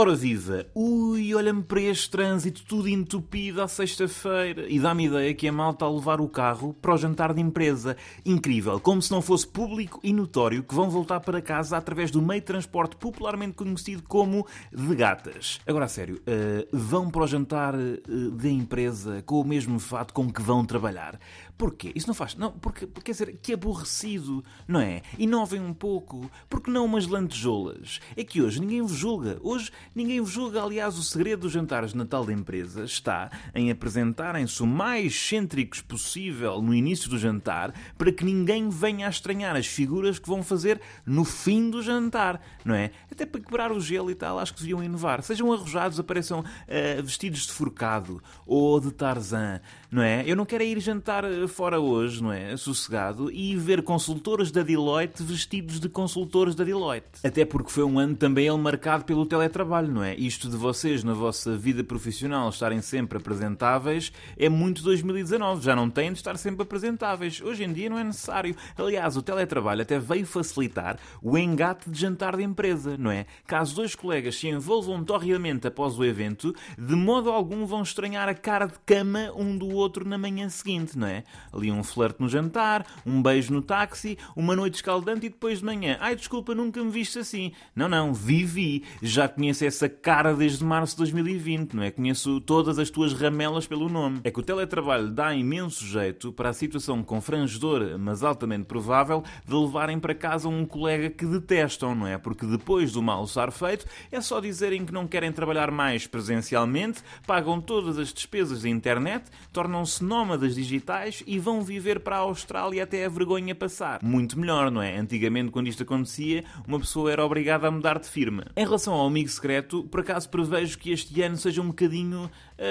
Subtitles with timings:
[0.00, 0.64] Ora viva!
[0.74, 5.84] Ui, olha-me para este trânsito tudo entupido à sexta-feira e dá-me ideia que é malta
[5.84, 7.94] a levar o carro para o jantar de empresa.
[8.24, 12.22] Incrível, como se não fosse público e notório que vão voltar para casa através do
[12.22, 15.60] meio de transporte popularmente conhecido como de gatas.
[15.66, 20.14] Agora a sério, uh, vão para o jantar uh, de empresa com o mesmo fato
[20.14, 21.20] com que vão trabalhar.
[21.58, 21.92] Porquê?
[21.94, 22.34] Isso não faz.
[22.36, 25.02] Não, porque, quer dizer, que aborrecido, não é?
[25.18, 26.30] Inovem um pouco.
[26.48, 28.00] Porque não umas lantejoulas?
[28.16, 29.38] É que hoje ninguém vos julga.
[29.42, 30.62] Hoje ninguém julga.
[30.62, 35.80] Aliás, o segredo dos jantares de Natal da empresa está em apresentarem-se o mais excêntricos
[35.80, 40.42] possível no início do jantar para que ninguém venha a estranhar as figuras que vão
[40.42, 42.90] fazer no fim do jantar, não é?
[43.10, 45.22] Até para quebrar o gelo e tal, acho que deviam inovar.
[45.22, 49.60] Sejam arrojados, apareçam uh, vestidos de forcado ou de Tarzan,
[49.90, 50.24] não é?
[50.26, 52.56] Eu não quero ir jantar eh, fora hoje, não é?
[52.56, 57.20] Sossegado, e ver consultores da Deloitte vestidos de consultores da Deloitte.
[57.24, 60.14] Até porque foi um ano também ele marcado pelo teletrabalho, não é?
[60.16, 65.64] Isto de vocês na vossa vida profissional estarem sempre apresentáveis é muito 2019.
[65.64, 67.40] Já não têm de estar sempre apresentáveis.
[67.40, 68.54] Hoje em dia não é necessário.
[68.76, 73.26] Aliás, o teletrabalho até veio facilitar o engate de jantar de empresa, não é?
[73.46, 78.34] Caso dois colegas se envolvam torreamente após o evento, de modo algum vão estranhar a
[78.34, 81.24] cara de cama um do outro na manhã seguinte, não é?
[81.52, 85.64] Ali um flerte no jantar, um beijo no táxi, uma noite escaldante e depois de
[85.64, 85.96] manhã.
[86.00, 87.52] Ai, desculpa, nunca me viste assim.
[87.74, 88.84] Não, não, vivi.
[89.02, 91.90] Já conheço essa cara desde março de 2020, não é?
[91.90, 94.20] Conheço todas as tuas ramelas pelo nome.
[94.24, 99.54] É que o teletrabalho dá imenso jeito para a situação confrangedora, mas altamente provável, de
[99.54, 102.18] levarem para casa um colega que detestam, não é?
[102.18, 107.02] Porque depois do mal estar feito, é só dizerem que não querem trabalhar mais presencialmente,
[107.26, 112.84] pagam todas as despesas da internet, tornam-se nómadas digitais e vão viver para a Austrália
[112.84, 114.00] até a vergonha passar.
[114.02, 114.96] Muito melhor, não é?
[114.96, 118.46] Antigamente, quando isto acontecia, uma pessoa era obrigada a mudar de firma.
[118.56, 119.49] Em relação ao amigo secreto,
[119.90, 122.30] por acaso prevejo que este ano seja um bocadinho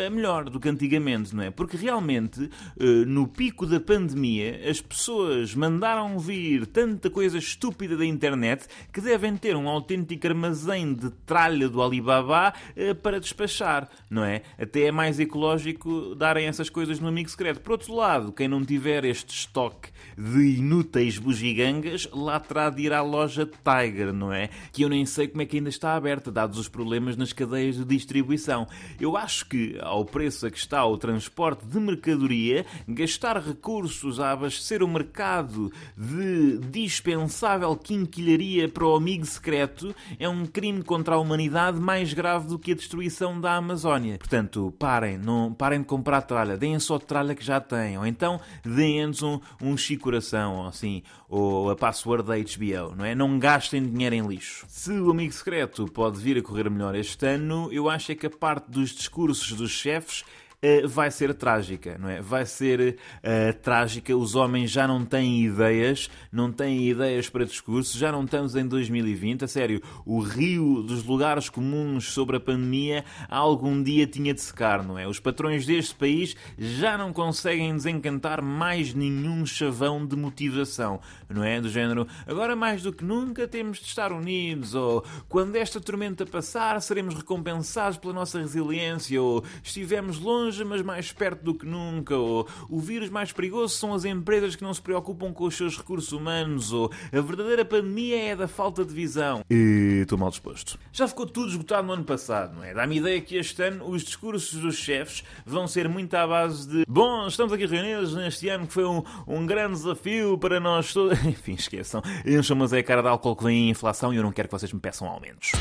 [0.10, 1.52] melhor do que antigamente, não é?
[1.52, 8.06] Porque realmente, uh, no pico da pandemia, as pessoas mandaram vir tanta coisa estúpida da
[8.06, 14.24] internet que devem ter um autêntico armazém de tralha do Alibaba uh, para despachar, não
[14.24, 14.44] é?
[14.60, 17.62] Até é mais ecológico darem essas coisas no amigo secreto.
[17.62, 22.94] Por outro lado, quem não tiver este estoque de inúteis bugigangas, lá terá de ir
[22.94, 24.50] à loja Tiger, não é?
[24.72, 27.78] Que eu nem sei como é que ainda está aberta, dados os problemas nas cadeias
[27.78, 28.68] de distribuição.
[29.00, 34.32] Eu acho que, ao preço a que está o transporte de mercadoria, gastar recursos a
[34.32, 41.20] abastecer o mercado de dispensável quinquilharia para o amigo secreto é um crime contra a
[41.20, 44.18] humanidade mais grave do que a destruição da Amazónia.
[44.18, 48.40] Portanto, parem, não, parem de comprar tralha, deem só tralha que já têm, ou então
[48.64, 53.14] deem-nos um, um chicoração, ou assim, ou a password da HBO, não é?
[53.14, 54.66] Não gastem dinheiro em lixo.
[54.68, 58.26] Se o amigo secreto pode vir a correr melhor este ano, eu acho é que
[58.26, 60.24] a parte dos discursos dos chefes
[60.64, 62.22] uh, vai ser trágica, não é?
[62.22, 64.16] Vai ser uh, trágica.
[64.16, 68.66] Os homens já não têm ideias, não têm ideias para discursos, já não estamos em
[68.66, 69.46] 2020.
[69.46, 74.84] A sério, o rio dos lugares comuns sobre a pandemia algum dia tinha de secar,
[74.84, 75.08] não é?
[75.08, 81.00] Os patrões deste país já não conseguem desencantar mais nenhum chavão de motivação,
[81.30, 81.62] não é?
[81.62, 86.26] Do género, agora mais do que nunca temos de estar unidos, ou quando esta tormenta
[86.26, 91.66] passar seremos recompensados pela nossa resiliência, ou estivemos longe longe, mas mais perto do que
[91.66, 95.56] nunca, ou o vírus mais perigoso são as empresas que não se preocupam com os
[95.56, 99.42] seus recursos humanos, ou a verdadeira pandemia é da falta de visão.
[99.50, 100.80] E estou mal disposto.
[100.92, 102.74] Já ficou tudo esgotado no ano passado, não é?
[102.74, 106.86] Dá-me ideia que este ano os discursos dos chefes vão ser muito à base de
[106.88, 111.20] bom, estamos aqui reunidos neste ano que foi um, um grande desafio para nós todos.
[111.26, 112.02] Enfim, esqueçam.
[112.26, 114.54] Encham-mas é a cara de álcool que vem em inflação e eu não quero que
[114.54, 115.52] vocês me peçam aumentos.